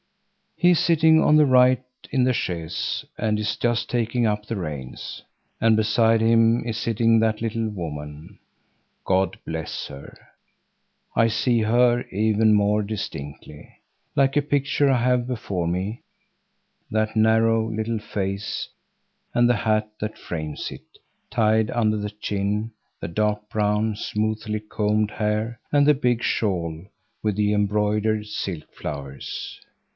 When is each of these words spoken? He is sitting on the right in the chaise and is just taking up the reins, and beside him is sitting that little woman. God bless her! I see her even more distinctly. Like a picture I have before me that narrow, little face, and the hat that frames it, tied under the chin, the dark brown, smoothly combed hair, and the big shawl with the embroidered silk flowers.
He 0.57 0.71
is 0.71 0.79
sitting 0.79 1.19
on 1.23 1.35
the 1.37 1.45
right 1.45 1.83
in 2.11 2.23
the 2.23 2.33
chaise 2.33 3.05
and 3.17 3.39
is 3.39 3.55
just 3.55 3.89
taking 3.89 4.25
up 4.27 4.45
the 4.45 4.55
reins, 4.55 5.23
and 5.59 5.75
beside 5.75 6.21
him 6.21 6.63
is 6.67 6.77
sitting 6.77 7.19
that 7.19 7.41
little 7.41 7.69
woman. 7.69 8.37
God 9.03 9.37
bless 9.45 9.87
her! 9.87 10.15
I 11.15 11.27
see 11.27 11.61
her 11.61 12.03
even 12.09 12.53
more 12.53 12.81
distinctly. 12.83 13.69
Like 14.15 14.35
a 14.37 14.41
picture 14.43 14.89
I 14.89 15.01
have 15.03 15.27
before 15.27 15.67
me 15.67 16.03
that 16.91 17.15
narrow, 17.15 17.67
little 17.71 17.99
face, 17.99 18.69
and 19.35 19.47
the 19.49 19.55
hat 19.55 19.89
that 19.99 20.17
frames 20.17 20.71
it, 20.71 20.85
tied 21.29 21.69
under 21.71 21.97
the 21.97 22.09
chin, 22.11 22.71
the 22.99 23.07
dark 23.07 23.49
brown, 23.49 23.95
smoothly 23.95 24.59
combed 24.61 25.11
hair, 25.11 25.59
and 25.71 25.85
the 25.87 25.93
big 25.95 26.21
shawl 26.23 26.85
with 27.23 27.35
the 27.35 27.53
embroidered 27.53 28.27
silk 28.27 28.71
flowers. 28.73 29.59